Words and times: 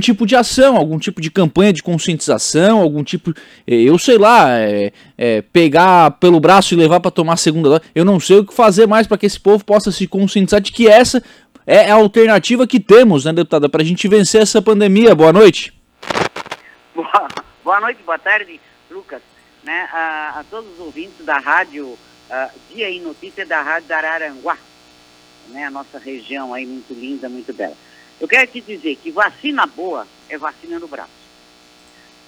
tipo 0.00 0.26
de 0.26 0.34
ação, 0.34 0.76
algum 0.76 0.98
tipo 0.98 1.20
de 1.20 1.30
campanha 1.30 1.72
de 1.72 1.82
conscientização, 1.82 2.80
algum 2.80 3.04
tipo, 3.04 3.32
é, 3.66 3.74
eu 3.74 3.98
sei 3.98 4.18
lá, 4.18 4.58
é, 4.58 4.92
é, 5.16 5.42
pegar 5.42 6.12
pelo 6.12 6.40
braço 6.40 6.74
e 6.74 6.76
levar 6.76 7.00
para 7.00 7.10
tomar 7.10 7.34
a 7.34 7.36
segunda 7.36 7.68
dose. 7.68 7.82
Eu 7.94 8.04
não 8.04 8.18
sei 8.18 8.38
o 8.38 8.44
que 8.44 8.54
fazer 8.54 8.86
mais 8.86 9.06
para 9.06 9.18
que 9.18 9.26
esse 9.26 9.38
povo 9.38 9.64
possa 9.64 9.92
se 9.92 10.06
conscientizar 10.06 10.60
de 10.60 10.72
que 10.72 10.88
essa 10.88 11.22
é 11.66 11.90
a 11.90 11.94
alternativa 11.94 12.66
que 12.66 12.80
temos, 12.80 13.24
né, 13.24 13.32
deputada, 13.32 13.68
para 13.68 13.82
a 13.82 13.84
gente 13.84 14.08
vencer 14.08 14.42
essa 14.42 14.60
pandemia. 14.60 15.14
Boa 15.14 15.32
noite. 15.32 15.72
Boa, 16.94 17.28
boa 17.62 17.80
noite, 17.80 18.02
boa 18.02 18.18
tarde, 18.18 18.60
Lucas. 18.90 19.22
Né, 19.62 19.88
a, 19.92 20.40
a 20.40 20.44
todos 20.50 20.72
os 20.72 20.80
ouvintes 20.80 21.24
da 21.24 21.38
rádio 21.38 21.86
uh, 21.86 22.50
Dia 22.74 22.88
e 22.88 22.98
Notícia 22.98 23.44
da 23.44 23.60
Rádio 23.60 23.94
Araranguá, 23.94 24.56
né, 25.48 25.66
a 25.66 25.70
nossa 25.70 25.98
região 25.98 26.54
aí 26.54 26.64
muito 26.64 26.94
linda, 26.94 27.28
muito 27.28 27.52
bela. 27.52 27.76
Eu 28.20 28.28
quero 28.28 28.46
te 28.46 28.60
dizer 28.60 28.96
que 28.96 29.10
vacina 29.10 29.66
boa 29.66 30.06
é 30.28 30.36
vacina 30.36 30.78
no 30.78 30.86
braço. 30.86 31.10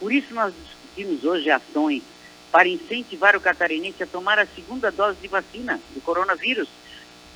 Por 0.00 0.10
isso 0.10 0.32
nós 0.34 0.54
discutimos 0.64 1.22
hoje 1.22 1.50
ações 1.50 2.02
para 2.50 2.66
incentivar 2.66 3.36
o 3.36 3.40
catarinense 3.40 4.02
a 4.02 4.06
tomar 4.06 4.38
a 4.38 4.46
segunda 4.46 4.90
dose 4.90 5.18
de 5.20 5.28
vacina 5.28 5.78
do 5.94 6.00
coronavírus. 6.00 6.68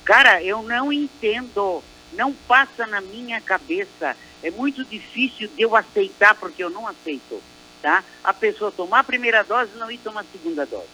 Cara, 0.03 0.41
eu 0.41 0.63
não 0.63 0.91
entendo, 0.91 1.83
não 2.13 2.33
passa 2.33 2.87
na 2.87 2.99
minha 2.99 3.39
cabeça. 3.39 4.17
É 4.41 4.49
muito 4.49 4.83
difícil 4.83 5.49
de 5.55 5.61
eu 5.61 5.75
aceitar 5.75 6.33
porque 6.35 6.63
eu 6.63 6.69
não 6.69 6.87
aceito, 6.87 7.41
tá? 7.81 8.03
A 8.23 8.33
pessoa 8.33 8.71
tomar 8.71 8.99
a 8.99 9.03
primeira 9.03 9.43
dose 9.43 9.71
e 9.75 9.79
não 9.79 9.91
ir 9.91 9.99
tomar 9.99 10.21
a 10.21 10.31
segunda 10.31 10.65
dose. 10.65 10.87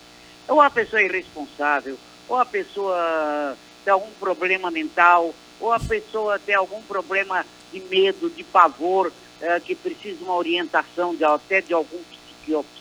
Ou 0.48 0.62
a 0.62 0.70
pessoa 0.70 1.02
é 1.02 1.06
irresponsável, 1.06 1.98
ou 2.28 2.38
a 2.38 2.46
pessoa 2.46 3.58
tem 3.84 3.94
algum 3.94 4.12
problema 4.20 4.72
mental, 4.72 5.34
ou 5.60 5.72
a 5.72 5.80
pessoa 5.80 6.40
tem 6.40 6.56
algum 6.56 6.82
problema 6.82 7.46
de 7.74 7.80
medo, 7.90 8.30
de 8.30 8.44
pavor, 8.44 9.12
é, 9.42 9.60
que 9.60 9.76
precisa 9.76 10.18
de 10.18 10.24
uma 10.24 10.36
orientação 10.36 11.16
de, 11.16 11.24
até 11.24 11.62
de 11.62 11.74
algum 11.74 12.00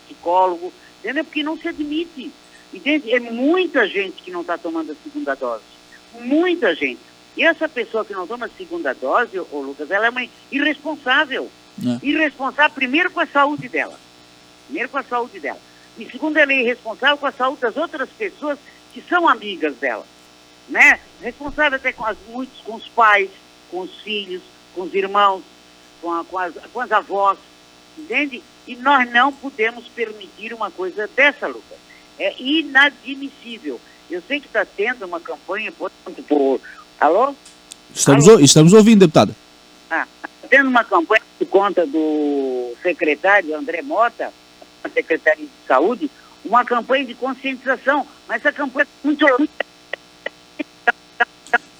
psicólogo, 0.06 0.72
entendeu? 1.00 1.24
Porque 1.24 1.42
não 1.42 1.56
se 1.56 1.68
admite. 1.68 2.30
Entende? 2.72 3.12
É 3.12 3.20
muita 3.20 3.86
gente 3.86 4.22
que 4.22 4.30
não 4.30 4.42
está 4.42 4.56
tomando 4.56 4.92
a 4.92 4.96
segunda 5.02 5.34
dose. 5.34 5.64
Muita 6.20 6.74
gente. 6.74 7.00
E 7.36 7.44
essa 7.44 7.68
pessoa 7.68 8.04
que 8.04 8.12
não 8.12 8.26
toma 8.26 8.46
a 8.46 8.50
segunda 8.50 8.94
dose, 8.94 9.38
ô 9.38 9.60
Lucas, 9.60 9.90
ela 9.90 10.06
é 10.06 10.10
uma 10.10 10.26
irresponsável. 10.50 11.50
É. 11.82 12.06
Irresponsável, 12.06 12.74
primeiro 12.74 13.10
com 13.10 13.20
a 13.20 13.26
saúde 13.26 13.68
dela. 13.68 13.98
Primeiro 14.66 14.88
com 14.88 14.98
a 14.98 15.02
saúde 15.02 15.40
dela. 15.40 15.60
E 15.98 16.06
segundo, 16.06 16.36
ela 16.36 16.52
é 16.52 16.60
irresponsável 16.60 17.18
com 17.18 17.26
a 17.26 17.32
saúde 17.32 17.60
das 17.60 17.76
outras 17.76 18.08
pessoas 18.10 18.58
que 18.92 19.02
são 19.02 19.28
amigas 19.28 19.74
dela 19.76 20.06
né? 20.68 20.98
Responsável 21.20 21.76
até 21.76 21.92
com 21.92 22.04
as, 22.04 22.16
muitos 22.28 22.58
com 22.60 22.74
os 22.74 22.88
pais, 22.88 23.30
com 23.70 23.80
os 23.80 24.00
filhos, 24.00 24.42
com 24.74 24.82
os 24.82 24.94
irmãos, 24.94 25.42
com, 26.00 26.12
a, 26.12 26.24
com, 26.24 26.38
as, 26.38 26.54
com 26.72 26.80
as 26.80 26.92
avós, 26.92 27.38
entende? 27.98 28.42
E 28.66 28.76
nós 28.76 29.10
não 29.10 29.32
podemos 29.32 29.86
permitir 29.88 30.52
uma 30.54 30.70
coisa 30.70 31.08
dessa, 31.14 31.46
Lucas. 31.46 31.78
É 32.18 32.34
inadmissível. 32.40 33.80
Eu 34.10 34.22
sei 34.26 34.40
que 34.40 34.46
está 34.46 34.64
tendo 34.64 35.04
uma 35.04 35.20
campanha 35.20 35.72
por, 35.72 35.90
por... 36.28 36.60
Alô? 37.00 37.34
Estamos, 37.94 38.28
Alô? 38.28 38.40
estamos 38.40 38.72
ouvindo, 38.72 39.00
deputada. 39.00 39.34
Ah, 39.90 40.06
está 40.16 40.48
tendo 40.48 40.68
uma 40.68 40.84
campanha 40.84 41.22
por 41.38 41.46
conta 41.48 41.86
do 41.86 42.74
secretário 42.82 43.56
André 43.56 43.82
Mota, 43.82 44.32
secretário 44.92 45.44
de 45.44 45.66
Saúde, 45.66 46.10
uma 46.44 46.64
campanha 46.64 47.04
de 47.04 47.14
conscientização, 47.14 48.06
mas 48.28 48.38
essa 48.38 48.52
campanha 48.52 48.86
é 48.86 49.06
muito 49.06 49.26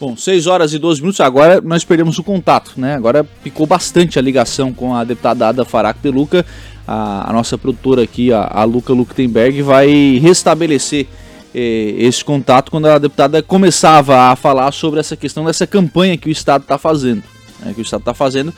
Bom, 0.03 0.17
6 0.17 0.49
horas 0.49 0.75
e 0.75 0.81
12 0.81 1.01
minutos, 1.01 1.21
agora 1.21 1.61
nós 1.61 1.85
perdemos 1.85 2.19
o 2.19 2.25
contato, 2.25 2.73
né? 2.77 2.97
Agora 2.97 3.23
picou 3.23 3.69
bastante 3.69 4.19
a 4.19 4.23
ligação 4.23 4.73
com 4.73 4.97
a 4.97 5.05
deputada 5.05 5.47
Ada 5.47 5.65
Farac 5.65 6.01
de 6.03 6.11
Luca. 6.11 6.45
A, 6.85 7.31
a 7.31 7.33
nossa 7.33 7.57
produtora 7.57 8.03
aqui, 8.03 8.33
a, 8.33 8.51
a 8.53 8.65
Luca 8.65 8.93
Luktenberg, 8.93 9.63
vai 9.63 10.19
restabelecer 10.21 11.07
eh, 11.55 11.95
esse 11.99 12.25
contato 12.25 12.69
quando 12.69 12.87
a 12.87 12.99
deputada 12.99 13.45
começava 13.45 14.23
a 14.23 14.35
falar 14.35 14.73
sobre 14.73 14.99
essa 14.99 15.17
questão 15.17 15.45
dessa 15.45 15.69
campanha 15.69 16.19
que 16.19 16.29
o 16.29 16.33
Estado 16.33 16.63
está 16.63 16.77
fazendo. 16.77 17.23
Né, 17.61 17.73
que 17.73 17.81
o 17.81 17.83
Estado 17.83 18.01
está 18.01 18.13
fazendo. 18.13 18.53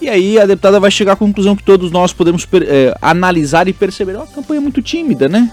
E 0.00 0.08
aí 0.08 0.38
a 0.38 0.46
deputada 0.46 0.80
vai 0.80 0.90
chegar 0.90 1.12
à 1.12 1.16
conclusão 1.16 1.54
que 1.54 1.64
todos 1.64 1.90
nós 1.90 2.14
podemos 2.14 2.48
eh, 2.62 2.96
analisar 3.02 3.68
e 3.68 3.74
perceber. 3.74 4.12
É 4.12 4.16
uma 4.16 4.26
campanha 4.26 4.62
muito 4.62 4.80
tímida, 4.80 5.28
né? 5.28 5.52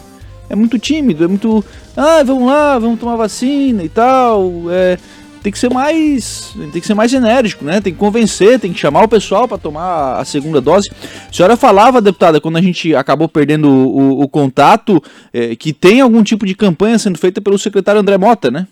É 0.49 0.55
muito 0.55 0.77
tímido, 0.77 1.23
é 1.23 1.27
muito. 1.27 1.65
Ah, 1.97 2.23
vamos 2.23 2.47
lá, 2.47 2.77
vamos 2.77 2.99
tomar 2.99 3.15
vacina 3.15 3.83
e 3.83 3.89
tal. 3.89 4.49
É, 4.69 4.97
tem 5.45 5.51
que 5.51 5.59
ser 5.59 5.69
mais 5.69 6.55
tem 6.55 6.81
que 6.81 6.87
ser 6.87 6.95
mais 6.95 7.13
enérgico, 7.13 7.63
né? 7.63 7.79
Tem 7.79 7.93
que 7.93 7.99
convencer, 7.99 8.59
tem 8.59 8.73
que 8.73 8.79
chamar 8.79 9.03
o 9.03 9.07
pessoal 9.07 9.47
para 9.47 9.59
tomar 9.59 10.17
a 10.17 10.25
segunda 10.25 10.59
dose. 10.59 10.89
A 11.29 11.31
senhora 11.31 11.55
falava, 11.55 12.01
deputada, 12.01 12.41
quando 12.41 12.57
a 12.57 12.61
gente 12.61 12.95
acabou 12.95 13.29
perdendo 13.29 13.69
o, 13.69 13.97
o, 13.97 14.21
o 14.23 14.27
contato, 14.27 14.99
é, 15.31 15.55
que 15.55 15.71
tem 15.71 16.01
algum 16.01 16.23
tipo 16.23 16.47
de 16.47 16.55
campanha 16.55 16.97
sendo 16.97 17.19
feita 17.19 17.39
pelo 17.41 17.59
secretário 17.59 18.01
André 18.01 18.17
Mota, 18.17 18.49
né? 18.49 18.67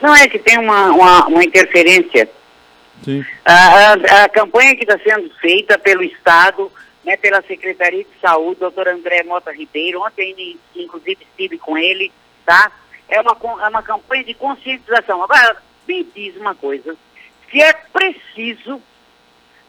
Não, 0.00 0.14
é 0.14 0.28
que 0.28 0.38
tem 0.38 0.58
uma, 0.58 0.92
uma, 0.92 1.26
uma 1.26 1.42
interferência. 1.42 2.30
Sim. 3.04 3.24
A, 3.44 3.54
a, 3.54 3.92
a 4.24 4.28
campanha 4.28 4.76
que 4.76 4.84
está 4.84 4.96
sendo 5.02 5.28
feita 5.40 5.76
pelo 5.76 6.04
Estado, 6.04 6.70
né, 7.04 7.16
pela 7.16 7.42
Secretaria 7.42 8.04
de 8.04 8.20
Saúde, 8.20 8.60
doutor 8.60 8.86
André 8.86 9.24
Mota 9.24 9.50
Ribeiro, 9.50 10.02
ontem 10.02 10.56
inclusive 10.76 11.18
estive 11.32 11.58
com 11.58 11.76
ele, 11.76 12.12
tá? 12.46 12.70
É 13.08 13.20
uma, 13.20 13.36
é 13.64 13.68
uma 13.68 13.82
campanha 13.82 14.22
de 14.22 14.34
conscientização. 14.34 15.20
Agora, 15.20 15.56
me 15.90 16.04
diz 16.04 16.36
uma 16.36 16.54
coisa, 16.54 16.96
se 17.50 17.60
é 17.60 17.72
preciso 17.72 18.80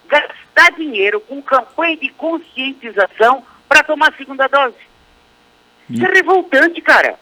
gastar 0.08 0.72
dinheiro 0.78 1.20
com 1.22 1.42
campanha 1.42 1.98
de 1.98 2.10
conscientização 2.10 3.44
para 3.68 3.84
tomar 3.84 4.10
a 4.10 4.18
segunda 4.18 4.48
dose. 4.48 4.76
Hum. 5.90 5.94
Isso 5.96 6.06
é 6.06 6.10
revoltante, 6.14 6.80
cara. 6.82 7.18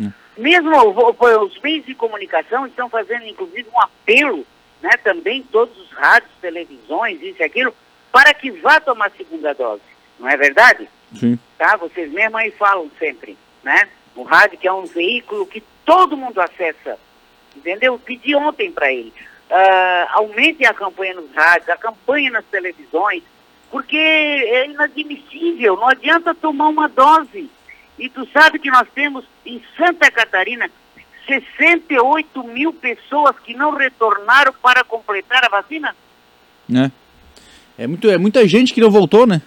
Hum. 0.00 0.12
Mesmo 0.38 0.70
os 0.70 1.60
meios 1.60 1.84
de 1.84 1.94
comunicação 1.94 2.66
estão 2.66 2.88
fazendo, 2.88 3.26
inclusive, 3.26 3.68
um 3.68 3.80
apelo, 3.80 4.46
né, 4.80 4.90
também 5.02 5.42
todos 5.42 5.76
os 5.76 5.90
rádios, 5.90 6.30
televisões, 6.40 7.20
isso 7.20 7.40
e 7.40 7.44
aquilo, 7.44 7.74
para 8.12 8.32
que 8.32 8.52
vá 8.52 8.78
tomar 8.78 9.06
a 9.06 9.16
segunda 9.16 9.52
dose. 9.54 9.82
Não 10.20 10.28
é 10.28 10.36
verdade? 10.36 10.88
Sim. 11.18 11.38
Tá? 11.58 11.76
Vocês 11.76 12.12
mesmo 12.12 12.36
aí 12.36 12.52
falam 12.52 12.88
sempre, 12.98 13.36
né? 13.64 13.88
O 14.14 14.22
rádio 14.22 14.58
que 14.58 14.68
é 14.68 14.72
um 14.72 14.84
veículo 14.84 15.46
que 15.46 15.60
todo 15.84 16.16
mundo 16.16 16.40
acessa 16.40 16.96
entendeu? 17.56 17.98
Pedi 17.98 18.34
ontem 18.34 18.70
para 18.70 18.92
ele. 18.92 19.12
Uh, 19.50 20.06
aumente 20.12 20.64
a 20.64 20.74
campanha 20.74 21.14
nos 21.14 21.30
rádios, 21.32 21.68
a 21.68 21.76
campanha 21.76 22.30
nas 22.30 22.44
televisões, 22.46 23.22
porque 23.70 23.96
é 23.96 24.66
inadmissível, 24.66 25.76
não 25.76 25.88
adianta 25.88 26.34
tomar 26.34 26.68
uma 26.68 26.88
dose. 26.88 27.50
E 27.98 28.08
tu 28.08 28.26
sabe 28.32 28.58
que 28.58 28.70
nós 28.70 28.88
temos 28.94 29.24
em 29.44 29.62
Santa 29.76 30.10
Catarina 30.10 30.68
68 31.26 32.44
mil 32.44 32.72
pessoas 32.72 33.36
que 33.40 33.54
não 33.54 33.70
retornaram 33.74 34.52
para 34.62 34.84
completar 34.84 35.44
a 35.44 35.48
vacina? 35.48 35.94
É. 36.74 36.90
É, 37.76 37.86
muito, 37.86 38.08
é 38.08 38.18
muita 38.18 38.46
gente 38.46 38.72
que 38.72 38.80
não 38.80 38.90
voltou, 38.90 39.26
né? 39.26 39.42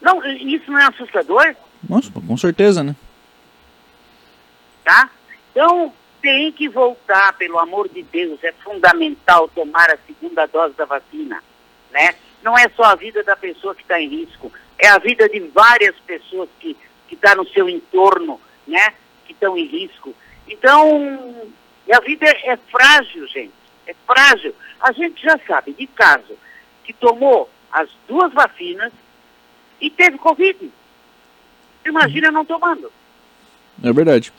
Não, 0.00 0.24
isso 0.26 0.70
não 0.70 0.80
é 0.80 0.86
assustador? 0.86 1.54
Nossa, 1.86 2.10
com 2.10 2.36
certeza, 2.36 2.82
né? 2.82 2.96
Tá? 4.84 5.10
Então, 5.50 5.92
tem 6.20 6.52
que 6.52 6.68
voltar, 6.68 7.32
pelo 7.34 7.58
amor 7.58 7.88
de 7.88 8.02
Deus, 8.02 8.42
é 8.44 8.52
fundamental 8.52 9.48
tomar 9.48 9.90
a 9.90 9.98
segunda 10.06 10.46
dose 10.46 10.74
da 10.74 10.84
vacina, 10.84 11.42
né? 11.90 12.14
Não 12.42 12.56
é 12.56 12.68
só 12.70 12.84
a 12.84 12.94
vida 12.94 13.22
da 13.22 13.36
pessoa 13.36 13.74
que 13.74 13.82
está 13.82 14.00
em 14.00 14.08
risco, 14.08 14.52
é 14.78 14.88
a 14.88 14.98
vida 14.98 15.28
de 15.28 15.40
várias 15.40 15.94
pessoas 16.00 16.48
que 16.58 16.76
que 17.10 17.16
está 17.16 17.34
no 17.34 17.46
seu 17.48 17.68
entorno, 17.68 18.40
né? 18.68 18.94
Que 19.26 19.32
estão 19.32 19.58
em 19.58 19.66
risco. 19.66 20.14
Então, 20.46 21.52
a 21.92 22.00
vida 22.00 22.24
é, 22.24 22.52
é 22.52 22.56
frágil, 22.56 23.26
gente, 23.26 23.52
é 23.84 23.94
frágil. 24.06 24.54
A 24.80 24.92
gente 24.92 25.20
já 25.20 25.36
sabe 25.44 25.72
de 25.72 25.88
caso 25.88 26.38
que 26.84 26.92
tomou 26.92 27.50
as 27.72 27.90
duas 28.06 28.32
vacinas 28.32 28.92
e 29.80 29.90
teve 29.90 30.18
Covid. 30.18 30.70
Imagina 31.84 32.30
não 32.30 32.44
tomando. 32.44 32.92
É 33.82 33.92
verdade. 33.92 34.32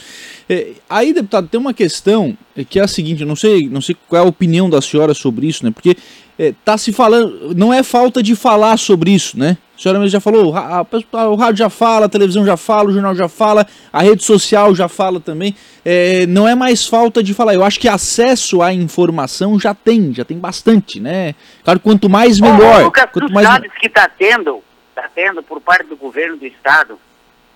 É, 0.47 0.73
aí, 0.89 1.13
deputado, 1.13 1.47
tem 1.47 1.59
uma 1.59 1.73
questão 1.73 2.37
que 2.69 2.79
é 2.79 2.83
a 2.83 2.87
seguinte, 2.87 3.21
eu 3.21 3.27
não 3.27 3.35
sei, 3.35 3.67
não 3.67 3.81
sei 3.81 3.95
qual 4.07 4.21
é 4.21 4.25
a 4.25 4.27
opinião 4.27 4.69
da 4.69 4.81
senhora 4.81 5.13
sobre 5.13 5.47
isso, 5.47 5.65
né? 5.65 5.71
Porque 5.71 5.95
é, 6.37 6.53
tá 6.65 6.77
se 6.77 6.91
falando, 6.91 7.55
não 7.55 7.73
é 7.73 7.83
falta 7.83 8.21
de 8.21 8.35
falar 8.35 8.77
sobre 8.77 9.11
isso, 9.11 9.37
né? 9.37 9.57
A 9.77 9.81
senhora 9.81 9.99
mesmo 9.99 10.11
já 10.11 10.19
falou, 10.19 10.55
a, 10.55 10.85
a, 11.13 11.29
o 11.29 11.35
rádio 11.35 11.57
já 11.57 11.69
fala, 11.69 12.05
a 12.05 12.09
televisão 12.09 12.45
já 12.45 12.55
fala, 12.57 12.89
o 12.89 12.93
jornal 12.93 13.15
já 13.15 13.27
fala, 13.27 13.65
a 13.91 14.01
rede 14.03 14.23
social 14.23 14.75
já 14.75 14.87
fala 14.87 15.19
também. 15.19 15.55
É, 15.83 16.27
não 16.27 16.47
é 16.47 16.53
mais 16.53 16.85
falta 16.85 17.23
de 17.23 17.33
falar. 17.33 17.55
Eu 17.55 17.63
acho 17.63 17.79
que 17.79 17.87
acesso 17.87 18.61
à 18.61 18.73
informação 18.73 19.59
já 19.59 19.73
tem, 19.73 20.13
já 20.13 20.23
tem 20.23 20.37
bastante, 20.37 20.99
né? 20.99 21.33
Claro, 21.63 21.79
quanto 21.79 22.09
mais 22.09 22.39
melhor. 22.39 22.81
Ô, 22.81 22.85
Lucas, 22.85 23.09
quanto 23.11 23.33
mais... 23.33 23.47
sabes 23.47 23.71
que 23.79 23.87
está 23.87 24.07
tendo, 24.07 24.61
está 24.89 25.09
tendo 25.15 25.41
por 25.41 25.59
parte 25.61 25.87
do 25.87 25.95
governo 25.95 26.37
do 26.37 26.45
estado, 26.45 26.99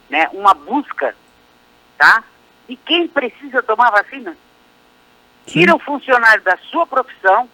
né, 0.09 0.29
uma 0.33 0.53
busca 0.53 1.15
tá? 1.97 2.23
E 2.67 2.75
quem 2.75 3.07
precisa 3.07 3.61
tomar 3.61 3.91
vacina? 3.91 4.35
Tira 5.45 5.75
o 5.75 5.79
funcionário 5.79 6.43
da 6.43 6.57
sua 6.71 6.87
profissão 6.87 7.47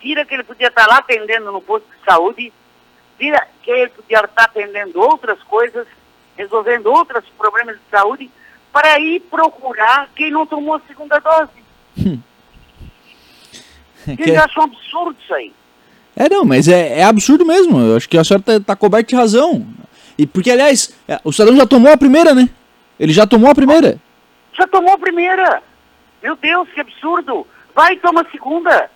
tira 0.00 0.24
que 0.24 0.34
ele 0.34 0.44
podia 0.44 0.68
estar 0.68 0.86
lá 0.86 0.98
atendendo 0.98 1.52
no 1.52 1.60
posto 1.60 1.86
de 1.86 2.04
saúde, 2.04 2.52
tira 3.18 3.46
que 3.62 3.70
ele 3.70 3.90
podia 3.90 4.20
estar 4.20 4.44
atendendo 4.44 5.00
outras 5.00 5.42
coisas, 5.42 5.86
resolvendo 6.36 6.86
outros 6.86 7.24
problemas 7.36 7.76
de 7.76 7.82
saúde, 7.90 8.30
para 8.72 8.98
ir 8.98 9.20
procurar 9.20 10.08
quem 10.14 10.30
não 10.30 10.46
tomou 10.46 10.74
a 10.74 10.80
segunda 10.86 11.18
dose. 11.18 11.50
Hum. 11.98 12.20
Eles 14.06 14.38
acham 14.38 14.62
um 14.62 14.66
absurdo 14.66 15.16
isso 15.22 15.34
aí. 15.34 15.52
É, 16.16 16.28
não, 16.28 16.44
mas 16.44 16.68
é, 16.68 17.00
é 17.00 17.04
absurdo 17.04 17.44
mesmo. 17.44 17.78
Eu 17.80 17.96
acho 17.96 18.08
que 18.08 18.18
a 18.18 18.24
senhora 18.24 18.40
está 18.40 18.60
tá 18.60 18.76
coberta 18.76 19.08
de 19.08 19.16
razão. 19.16 19.66
E 20.16 20.26
porque, 20.26 20.50
aliás, 20.50 20.94
é, 21.06 21.20
o 21.22 21.32
cidadão 21.32 21.56
já 21.56 21.66
tomou 21.66 21.92
a 21.92 21.96
primeira, 21.96 22.34
né? 22.34 22.48
Ele 22.98 23.12
já 23.12 23.26
tomou 23.26 23.50
a 23.50 23.54
primeira. 23.54 23.98
Já 24.52 24.66
tomou 24.66 24.94
a 24.94 24.98
primeira. 24.98 25.62
Meu 26.22 26.34
Deus, 26.36 26.68
que 26.70 26.80
absurdo. 26.80 27.46
Vai 27.74 27.94
e 27.94 27.98
toma 27.98 28.22
a 28.22 28.30
segunda. 28.30 28.90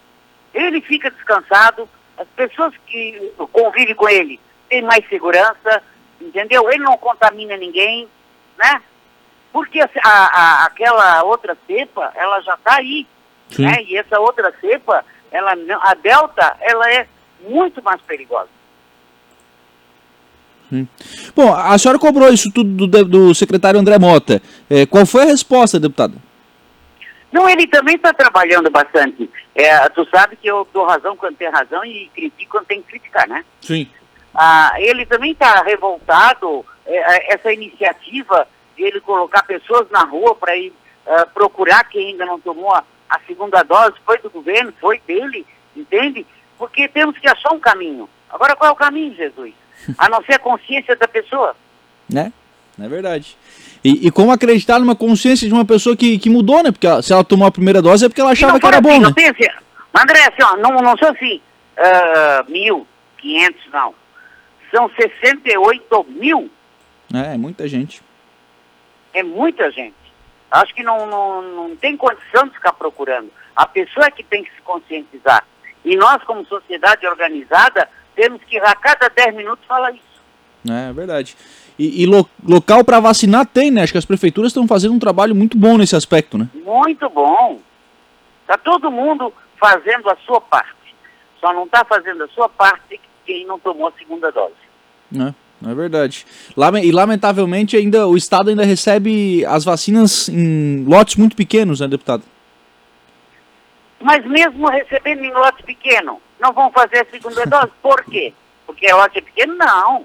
Ele 0.52 0.80
fica 0.80 1.10
descansado, 1.10 1.88
as 2.18 2.26
pessoas 2.36 2.74
que 2.86 3.32
convivem 3.52 3.94
com 3.94 4.08
ele 4.08 4.40
têm 4.68 4.82
mais 4.82 5.06
segurança, 5.08 5.82
entendeu? 6.20 6.70
Ele 6.70 6.82
não 6.82 6.96
contamina 6.98 7.56
ninguém, 7.56 8.08
né? 8.58 8.82
Porque 9.52 9.80
a, 9.80 9.88
a, 10.04 10.64
aquela 10.64 11.22
outra 11.24 11.56
cepa, 11.66 12.12
ela 12.14 12.40
já 12.40 12.54
está 12.54 12.76
aí, 12.76 13.06
Sim. 13.50 13.62
né? 13.62 13.82
E 13.84 13.96
essa 13.96 14.18
outra 14.18 14.52
cepa, 14.60 15.04
ela, 15.30 15.52
a 15.82 15.94
delta, 15.94 16.56
ela 16.60 16.90
é 16.90 17.06
muito 17.40 17.82
mais 17.82 18.00
perigosa. 18.02 18.48
Sim. 20.72 20.88
Bom, 21.36 21.54
a 21.54 21.76
senhora 21.76 21.98
cobrou 21.98 22.32
isso 22.32 22.50
tudo 22.50 22.86
do, 22.86 23.04
do 23.04 23.34
secretário 23.34 23.78
André 23.78 23.98
Mota. 23.98 24.40
É, 24.70 24.86
qual 24.86 25.04
foi 25.04 25.24
a 25.24 25.26
resposta, 25.26 25.78
deputada? 25.78 26.14
Não, 27.30 27.46
ele 27.46 27.66
também 27.66 27.96
está 27.96 28.10
trabalhando 28.14 28.70
bastante. 28.70 29.28
É, 29.54 29.86
tu 29.90 30.06
sabe 30.08 30.34
que 30.36 30.48
eu 30.48 30.66
dou 30.72 30.86
razão 30.86 31.14
quando 31.14 31.36
tem 31.36 31.50
razão 31.50 31.84
e 31.84 32.10
critico 32.14 32.52
quando 32.52 32.66
tem 32.66 32.80
que 32.80 32.88
criticar, 32.88 33.28
né? 33.28 33.44
Sim. 33.60 33.86
Ah, 34.34 34.72
ele 34.78 35.04
também 35.04 35.32
está 35.32 35.62
revoltado, 35.62 36.64
é, 36.86 36.96
é, 36.96 37.34
essa 37.34 37.52
iniciativa 37.52 38.48
de 38.74 38.82
ele 38.82 39.00
colocar 39.02 39.42
pessoas 39.42 39.90
na 39.90 40.04
rua 40.04 40.34
para 40.34 40.56
ir 40.56 40.72
uh, 41.06 41.28
procurar 41.34 41.84
quem 41.84 42.08
ainda 42.08 42.24
não 42.24 42.40
tomou 42.40 42.74
a, 42.74 42.82
a, 43.10 43.20
segunda 43.26 43.62
dose, 43.62 43.94
foi 44.06 44.16
do 44.18 44.30
governo, 44.30 44.72
foi 44.80 44.98
dele, 45.06 45.46
entende? 45.76 46.26
Porque 46.56 46.88
temos 46.88 47.18
que 47.18 47.28
achar 47.28 47.52
um 47.52 47.60
caminho. 47.60 48.08
Agora, 48.30 48.56
qual 48.56 48.70
é 48.70 48.72
o 48.72 48.76
caminho, 48.76 49.14
Jesus? 49.14 49.52
A 49.98 50.08
não 50.08 50.22
ser 50.24 50.34
a 50.34 50.38
consciência 50.38 50.94
da 50.96 51.08
pessoa. 51.08 51.56
Né? 52.08 52.32
É 52.80 52.88
verdade. 52.88 53.36
E, 53.84 54.06
e, 54.06 54.10
como 54.10 54.30
acreditar 54.30 54.78
numa 54.78 54.94
consciência 54.94 55.46
de 55.46 55.52
uma 55.52 55.64
pessoa 55.64 55.96
que, 55.96 56.18
que 56.18 56.30
mudou, 56.30 56.62
né? 56.62 56.70
Porque 56.70 56.86
se 57.02 57.12
ela 57.12 57.24
tomou 57.24 57.46
a 57.46 57.50
primeira 57.50 57.82
dose 57.82 58.04
é 58.04 58.08
porque 58.08 58.20
ela 58.20 58.30
achava 58.30 58.58
que 58.58 58.66
era 58.66 58.76
assim, 58.76 58.82
bom, 58.82 59.00
né? 59.00 59.12
Não 59.16 59.30
assim, 59.30 59.46
André, 59.94 60.20
assim, 60.20 60.42
ó, 60.42 60.56
não, 60.56 60.70
não 60.80 60.96
são 60.96 61.10
assim, 61.10 61.40
uh, 61.76 62.50
mil, 62.50 62.86
quinhentos, 63.18 63.62
não. 63.72 63.94
São 64.72 64.90
68 64.98 66.06
mil. 66.10 66.50
É, 67.12 67.34
é 67.34 67.36
muita 67.36 67.68
gente. 67.68 68.00
É 69.12 69.22
muita 69.22 69.70
gente. 69.70 69.94
Acho 70.50 70.74
que 70.74 70.82
não, 70.82 71.06
não, 71.06 71.42
não 71.42 71.76
tem 71.76 71.96
condição 71.96 72.46
de 72.46 72.54
ficar 72.54 72.72
procurando. 72.72 73.30
A 73.54 73.66
pessoa 73.66 74.06
é 74.06 74.10
que 74.10 74.22
tem 74.22 74.44
que 74.44 74.50
se 74.54 74.62
conscientizar. 74.62 75.44
E 75.84 75.96
nós, 75.96 76.22
como 76.24 76.46
sociedade 76.46 77.06
organizada, 77.06 77.88
temos 78.14 78.42
que 78.44 78.58
a 78.58 78.74
cada 78.74 79.08
10 79.08 79.36
minutos 79.36 79.64
falar 79.66 79.92
isso. 79.92 80.02
É, 80.68 80.90
é 80.90 80.92
verdade. 80.92 81.36
E, 81.78 82.02
e 82.02 82.06
lo, 82.06 82.28
local 82.46 82.84
para 82.84 83.00
vacinar 83.00 83.46
tem, 83.46 83.70
né? 83.70 83.82
Acho 83.82 83.92
que 83.92 83.98
as 83.98 84.04
prefeituras 84.04 84.50
estão 84.50 84.66
fazendo 84.68 84.94
um 84.94 84.98
trabalho 84.98 85.34
muito 85.34 85.56
bom 85.56 85.76
nesse 85.76 85.96
aspecto, 85.96 86.38
né? 86.38 86.48
Muito 86.54 87.08
bom. 87.08 87.60
Está 88.42 88.56
todo 88.58 88.90
mundo 88.90 89.32
fazendo 89.58 90.08
a 90.10 90.16
sua 90.26 90.40
parte. 90.40 90.94
Só 91.40 91.52
não 91.52 91.64
está 91.64 91.84
fazendo 91.84 92.24
a 92.24 92.28
sua 92.28 92.48
parte 92.48 93.00
quem 93.24 93.46
não 93.46 93.58
tomou 93.58 93.88
a 93.88 93.92
segunda 93.98 94.30
dose. 94.30 94.54
É, 95.16 95.70
é 95.70 95.74
verdade. 95.74 96.26
E 96.82 96.92
lamentavelmente 96.92 97.76
ainda 97.76 98.06
o 98.06 98.16
Estado 98.16 98.50
ainda 98.50 98.64
recebe 98.64 99.44
as 99.46 99.64
vacinas 99.64 100.28
em 100.28 100.84
lotes 100.84 101.16
muito 101.16 101.34
pequenos, 101.34 101.80
né, 101.80 101.88
deputado? 101.88 102.22
Mas 104.00 104.24
mesmo 104.26 104.68
recebendo 104.68 105.24
em 105.24 105.32
lote 105.32 105.62
pequeno, 105.62 106.20
não 106.42 106.52
vão 106.52 106.70
fazer 106.72 107.00
a 107.00 107.10
segunda 107.10 107.46
dose. 107.46 107.72
Por 107.80 108.04
quê? 108.04 108.34
Porque 108.66 108.86
é 108.86 108.94
lote 108.94 109.22
pequeno? 109.22 109.54
Não. 109.54 110.04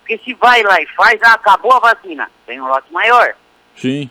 Porque 0.00 0.20
se 0.24 0.34
vai 0.34 0.62
lá 0.62 0.80
e 0.80 0.86
faz, 0.88 1.20
ah, 1.22 1.32
acabou 1.32 1.72
a 1.72 1.80
vacina, 1.80 2.30
tem 2.46 2.60
um 2.60 2.68
lote 2.68 2.92
maior. 2.92 3.34
Sim. 3.76 4.10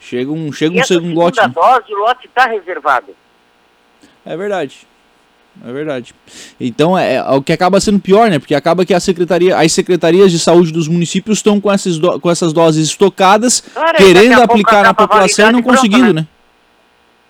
Chega 0.00 0.32
um, 0.32 0.52
chega 0.52 0.80
um 0.80 0.84
segundo 0.84 1.14
lote. 1.14 1.40
A 1.40 1.46
dose, 1.46 1.94
o 1.94 1.98
lote 1.98 2.26
está 2.26 2.46
reservado. 2.46 3.14
É 4.24 4.36
verdade. 4.36 4.86
É 5.64 5.72
verdade. 5.72 6.14
Então 6.58 6.96
é, 6.96 7.16
é, 7.16 7.22
o 7.22 7.42
que 7.42 7.52
acaba 7.52 7.80
sendo 7.80 8.00
pior, 8.00 8.30
né? 8.30 8.38
Porque 8.38 8.54
acaba 8.54 8.86
que 8.86 8.94
a 8.94 9.00
secretaria, 9.00 9.56
as 9.56 9.72
secretarias 9.72 10.32
de 10.32 10.38
saúde 10.38 10.72
dos 10.72 10.88
municípios 10.88 11.38
estão 11.38 11.60
com 11.60 11.70
essas, 11.70 11.98
do, 11.98 12.18
com 12.20 12.30
essas 12.30 12.52
doses 12.52 12.88
estocadas, 12.88 13.60
Cara, 13.60 13.98
querendo 13.98 14.40
aplicar 14.40 14.82
na 14.82 14.94
população 14.94 15.50
e 15.50 15.52
não 15.52 15.62
conseguindo, 15.62 16.14
né? 16.14 16.22
né? 16.22 16.26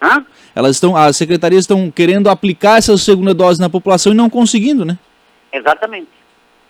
Hã? 0.03 0.27
Elas 0.55 0.77
estão, 0.77 0.97
as 0.97 1.17
secretarias 1.17 1.63
estão 1.63 1.91
querendo 1.91 2.29
aplicar 2.29 2.79
essa 2.79 2.97
segunda 2.99 3.33
dose 3.33 3.61
na 3.61 3.71
população 3.71 4.13
e 4.13 4.17
não 4.17 4.29
conseguindo, 4.29 4.85
né? 4.85 4.99
Exatamente. 5.53 6.09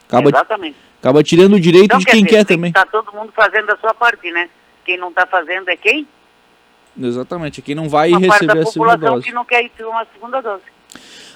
Acaba, 0.06 0.28
Exatamente. 0.28 0.76
Acaba 1.00 1.22
tirando 1.22 1.54
o 1.54 1.60
direito 1.60 1.86
então, 1.86 1.98
de 1.98 2.04
quem 2.04 2.24
quer, 2.24 2.44
quer 2.44 2.44
também. 2.44 2.68
Está 2.68 2.84
todo 2.84 3.12
mundo 3.12 3.32
fazendo 3.34 3.70
a 3.70 3.76
sua 3.78 3.94
parte, 3.94 4.30
né? 4.30 4.48
Quem 4.84 4.98
não 4.98 5.08
está 5.08 5.26
fazendo 5.26 5.68
é 5.68 5.76
quem? 5.76 6.06
Exatamente, 7.00 7.62
quem 7.62 7.74
não 7.74 7.88
vai 7.88 8.10
Uma 8.10 8.20
receber 8.20 8.58
a 8.58 8.66
segunda 8.66 8.96
dose. 8.96 9.24
que 9.24 9.32
não 9.32 9.44
quer 9.44 9.64
ir 9.64 9.72
uma 9.80 10.06
segunda 10.12 10.42
dose. 10.42 10.62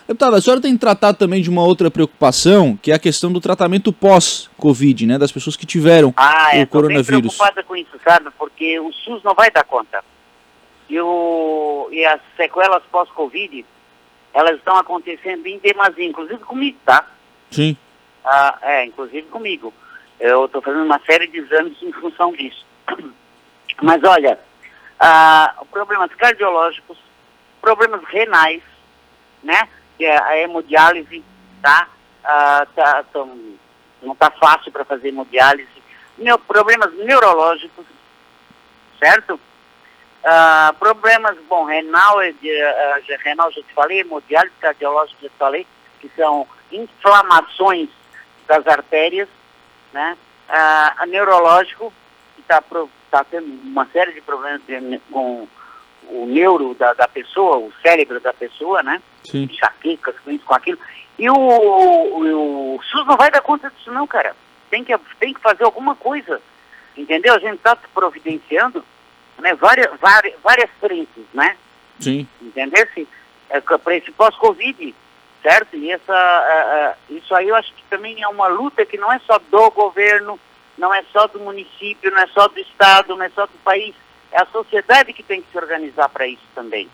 Deputada, 0.06 0.36
a 0.36 0.40
senhora 0.40 0.60
tem 0.60 0.76
tratado 0.76 1.18
também 1.18 1.42
de 1.42 1.50
uma 1.50 1.64
outra 1.64 1.90
preocupação, 1.90 2.78
que 2.80 2.92
é 2.92 2.94
a 2.94 2.98
questão 2.98 3.32
do 3.32 3.40
tratamento 3.40 3.92
pós-Covid, 3.92 5.06
né? 5.06 5.18
Das 5.18 5.32
pessoas 5.32 5.56
que 5.56 5.66
tiveram 5.66 6.12
ah, 6.16 6.50
o 6.62 6.66
coronavírus. 6.66 7.08
Ah, 7.08 7.16
eu 7.16 7.20
preocupada 7.22 7.62
com 7.64 7.74
isso, 7.74 7.98
sabe? 8.04 8.28
Porque 8.38 8.78
o 8.78 8.92
SUS 8.92 9.24
não 9.24 9.34
vai 9.34 9.50
dar 9.50 9.64
conta. 9.64 10.04
E, 10.88 11.00
o, 11.00 11.88
e 11.90 12.04
as 12.04 12.20
sequelas 12.36 12.82
pós-Covid, 12.84 13.64
elas 14.32 14.56
estão 14.56 14.76
acontecendo 14.76 15.46
em 15.46 15.58
demasia, 15.58 16.04
inclusive 16.04 16.38
comigo, 16.40 16.78
tá? 16.84 17.06
Sim. 17.50 17.76
Ah, 18.24 18.58
é, 18.62 18.84
inclusive 18.84 19.26
comigo. 19.28 19.72
Eu 20.18 20.46
estou 20.46 20.62
fazendo 20.62 20.84
uma 20.84 21.00
série 21.00 21.26
de 21.26 21.38
exames 21.38 21.80
em 21.82 21.92
função 21.92 22.32
disso. 22.32 22.64
Mas 23.82 24.02
olha, 24.04 24.38
ah, 24.98 25.54
problemas 25.70 26.12
cardiológicos, 26.14 26.98
problemas 27.60 28.02
renais, 28.04 28.62
né? 29.42 29.68
Que 29.96 30.04
é 30.04 30.22
a 30.22 30.38
hemodiálise, 30.38 31.22
tá? 31.62 31.88
Ah, 32.24 32.66
tá 32.74 33.04
tão, 33.12 33.38
não 34.02 34.12
está 34.12 34.30
fácil 34.30 34.72
para 34.72 34.84
fazer 34.84 35.08
hemodiálise. 35.08 35.68
Meu, 36.18 36.38
problemas 36.38 36.92
neurológicos, 36.94 37.84
certo? 38.98 39.38
Ah, 40.28 40.74
problemas, 40.76 41.36
bom, 41.48 41.64
renal, 41.64 42.18
uh, 42.18 43.22
renal 43.22 43.52
já 43.52 43.62
te 43.62 43.72
falei, 43.72 44.00
hemodiálise, 44.00 44.56
cardiológico 44.60 45.22
já 45.22 45.28
te 45.28 45.36
falei, 45.38 45.64
que 46.00 46.10
são 46.16 46.44
inflamações 46.72 47.88
das 48.48 48.66
artérias, 48.66 49.28
né? 49.92 50.16
A 50.48 51.06
neurológico, 51.06 51.92
que 52.34 52.40
está 52.40 52.60
tá 53.08 53.22
tendo 53.22 53.46
uma 53.46 53.86
série 53.86 54.14
de 54.14 54.20
problemas 54.20 54.60
de, 54.66 55.00
com 55.12 55.46
o 56.08 56.26
neuro 56.26 56.74
da, 56.74 56.92
da 56.94 57.06
pessoa, 57.06 57.58
o 57.58 57.72
cérebro 57.80 58.18
da 58.18 58.32
pessoa, 58.32 58.82
né? 58.82 59.00
Sim. 59.30 59.44
Enxaquecas, 59.44 60.16
com 60.24 60.32
isso, 60.32 60.44
com 60.44 60.54
aquilo. 60.54 60.78
E 61.20 61.30
o, 61.30 61.36
o, 61.36 62.74
o 62.74 62.82
SUS 62.82 63.06
não 63.06 63.16
vai 63.16 63.30
dar 63.30 63.42
conta 63.42 63.70
disso 63.70 63.92
não, 63.92 64.08
cara. 64.08 64.34
Tem 64.70 64.82
que, 64.82 64.92
tem 65.20 65.32
que 65.32 65.40
fazer 65.40 65.62
alguma 65.62 65.94
coisa. 65.94 66.42
Entendeu? 66.96 67.34
A 67.34 67.38
gente 67.38 67.58
está 67.58 67.76
providenciando 67.76 68.84
né, 69.38 69.54
várias, 69.54 69.98
várias, 70.00 70.34
várias 70.42 70.70
frentes, 70.80 71.24
né? 71.32 71.56
Sim. 72.00 72.26
Entendeu? 72.40 72.86
É, 73.50 73.60
para 73.60 73.96
esse 73.96 74.10
pós-Covid, 74.12 74.94
certo? 75.42 75.76
E 75.76 75.90
essa, 75.90 76.12
uh, 76.12 77.14
uh, 77.14 77.16
isso 77.16 77.34
aí 77.34 77.48
eu 77.48 77.54
acho 77.54 77.72
que 77.74 77.82
também 77.88 78.22
é 78.22 78.28
uma 78.28 78.48
luta 78.48 78.84
que 78.84 78.96
não 78.96 79.12
é 79.12 79.18
só 79.20 79.38
do 79.38 79.70
governo, 79.70 80.38
não 80.76 80.92
é 80.92 81.02
só 81.12 81.26
do 81.26 81.38
município, 81.38 82.10
não 82.10 82.18
é 82.18 82.26
só 82.28 82.48
do 82.48 82.58
estado, 82.58 83.16
não 83.16 83.24
é 83.24 83.30
só 83.30 83.46
do 83.46 83.58
país, 83.64 83.94
é 84.32 84.42
a 84.42 84.46
sociedade 84.46 85.12
que 85.12 85.22
tem 85.22 85.40
que 85.40 85.50
se 85.50 85.56
organizar 85.56 86.08
para 86.08 86.26
isso 86.26 86.42
também. 86.54 86.90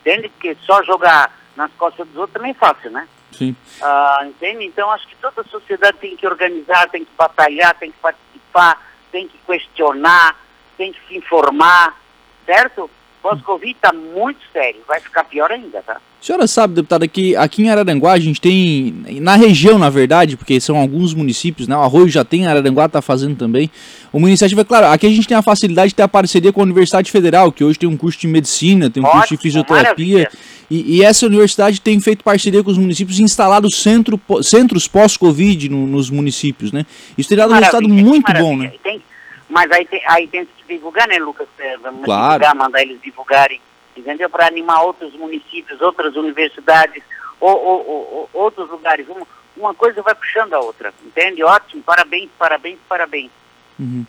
Entende? 0.00 0.28
Porque 0.28 0.56
só 0.64 0.82
jogar 0.84 1.36
nas 1.56 1.72
costas 1.72 2.06
dos 2.08 2.16
outros 2.16 2.34
também 2.34 2.52
é 2.52 2.54
fácil, 2.54 2.90
né? 2.90 3.08
Sim. 3.32 3.56
Uh, 3.80 4.26
entende? 4.26 4.64
Então 4.66 4.90
acho 4.90 5.06
que 5.08 5.16
toda 5.16 5.40
a 5.40 5.44
sociedade 5.44 5.98
tem 5.98 6.16
que 6.16 6.26
organizar, 6.26 6.88
tem 6.90 7.04
que 7.04 7.12
batalhar, 7.16 7.74
tem 7.78 7.90
que 7.90 7.98
participar, 7.98 8.80
tem 9.10 9.26
que 9.26 9.38
questionar, 9.38 10.36
tem 10.76 10.92
que 10.92 10.98
se 11.08 11.16
informar, 11.16 11.98
certo? 12.44 12.90
Pós-Covid 13.22 13.72
está 13.72 13.92
muito 13.92 14.40
sério, 14.52 14.80
vai 14.86 15.00
ficar 15.00 15.24
pior 15.24 15.50
ainda, 15.50 15.82
tá? 15.82 16.00
senhora 16.26 16.46
sabe, 16.48 16.74
deputada, 16.74 17.06
que 17.06 17.36
aqui 17.36 17.62
em 17.62 17.70
Araranguá 17.70 18.12
a 18.12 18.18
gente 18.18 18.40
tem, 18.40 19.20
na 19.20 19.36
região, 19.36 19.78
na 19.78 19.88
verdade, 19.88 20.36
porque 20.36 20.60
são 20.60 20.76
alguns 20.76 21.14
municípios, 21.14 21.68
né? 21.68 21.76
O 21.76 21.80
Arroio 21.80 22.08
já 22.08 22.24
tem, 22.24 22.46
Araranguá 22.46 22.86
está 22.86 23.00
fazendo 23.00 23.36
também. 23.36 23.70
Uma 24.12 24.26
iniciativa, 24.26 24.64
claro, 24.64 24.86
aqui 24.86 25.06
a 25.06 25.10
gente 25.10 25.28
tem 25.28 25.36
a 25.36 25.42
facilidade 25.42 25.90
de 25.90 25.94
ter 25.94 26.02
a 26.02 26.08
parceria 26.08 26.52
com 26.52 26.60
a 26.60 26.64
Universidade 26.64 27.12
Federal, 27.12 27.52
que 27.52 27.62
hoje 27.62 27.78
tem 27.78 27.88
um 27.88 27.96
curso 27.96 28.18
de 28.18 28.26
medicina, 28.26 28.90
tem 28.90 29.00
um 29.00 29.06
Ótimo, 29.06 29.20
curso 29.20 29.36
de 29.36 29.40
fisioterapia. 29.40 30.28
E, 30.68 30.96
e, 30.96 31.04
essa 31.04 31.26
universidade 31.26 31.80
tem 31.80 32.00
feito 32.00 32.24
parceria 32.24 32.60
com 32.60 32.72
os 32.72 32.78
municípios 32.78 33.20
e 33.20 33.22
instalado 33.22 33.70
centro, 33.70 34.20
centros 34.42 34.88
pós-Covid 34.88 35.68
no, 35.68 35.86
nos 35.86 36.10
municípios, 36.10 36.72
né? 36.72 36.84
Isso 37.16 37.28
tem 37.28 37.38
dado 37.38 37.52
um 37.52 37.56
resultado 37.56 37.88
muito 37.88 38.32
bom, 38.32 38.56
né? 38.56 38.72
Tem, 38.82 39.00
mas 39.48 39.70
aí 39.70 39.84
tem, 39.84 40.02
aí 40.06 40.26
tem 40.26 40.44
que 40.44 40.74
divulgar, 40.74 41.08
né, 41.08 41.18
Lucas? 41.18 41.46
Vamos 41.82 42.04
claro. 42.04 42.40
divulgar, 42.40 42.54
mandar 42.54 42.82
eles 42.82 43.00
divulgarem 43.00 43.60
entendeu? 43.96 44.28
Para 44.28 44.46
animar 44.46 44.82
outros 44.82 45.12
municípios, 45.14 45.80
outras 45.80 46.14
universidades, 46.16 47.02
ou, 47.40 47.56
ou, 47.56 47.86
ou, 47.88 48.30
outros 48.32 48.68
lugares. 48.70 49.06
Uma, 49.08 49.26
uma, 49.56 49.74
coisa 49.74 50.02
vai 50.02 50.14
puxando 50.14 50.52
a 50.54 50.60
outra, 50.60 50.92
entende? 51.04 51.42
Ótimo, 51.42 51.82
parabéns, 51.82 52.28
parabéns, 52.38 52.78
parabéns. 52.88 53.30
Uhum. 53.78 54.04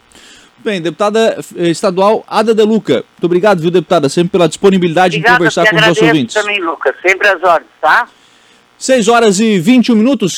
Bem, 0.59 0.81
deputada 0.81 1.37
eh, 1.55 1.67
estadual 1.67 2.25
Ada 2.27 2.53
De 2.53 2.63
Luca, 2.63 2.93
muito 2.95 3.25
obrigado, 3.25 3.61
viu, 3.61 3.69
deputada, 3.69 4.09
sempre 4.09 4.31
pela 4.31 4.47
disponibilidade 4.47 5.17
Obrigada, 5.17 5.33
de 5.33 5.37
conversar 5.37 5.69
com 5.69 5.75
os 5.75 5.81
nossos 5.81 6.01
ouvintes. 6.01 6.33
também, 6.33 6.59
Lucas, 6.59 6.95
sempre 7.01 7.27
às 7.27 7.43
ordens, 7.43 7.69
tá? 7.79 8.07
6 8.77 9.07
horas 9.07 9.39
e 9.39 9.59
21 9.59 9.95
minutos. 9.95 10.33